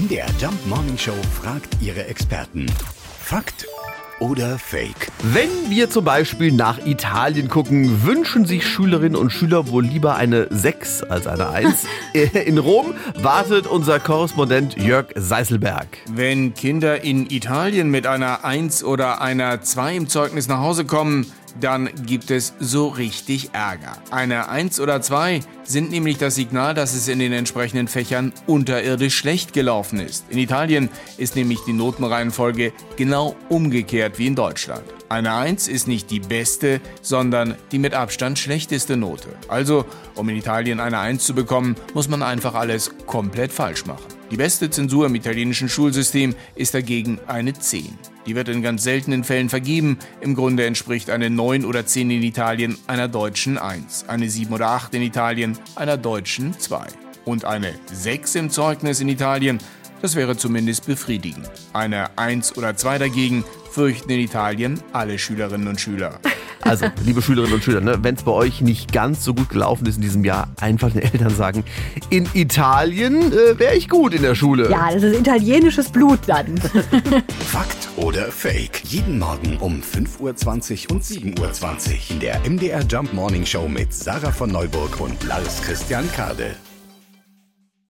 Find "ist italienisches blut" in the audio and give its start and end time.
75.02-76.20